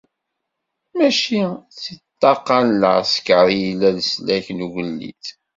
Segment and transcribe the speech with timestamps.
[0.97, 1.41] Mačči
[1.77, 5.23] di ṭṭaqa n lɛesker i yella leslak n ugellid.